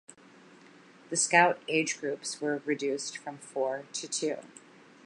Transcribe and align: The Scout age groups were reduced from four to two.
The 1.11 1.15
Scout 1.15 1.59
age 1.67 1.99
groups 1.99 2.41
were 2.41 2.63
reduced 2.65 3.19
from 3.19 3.37
four 3.37 3.85
to 3.93 4.07
two. 4.07 4.37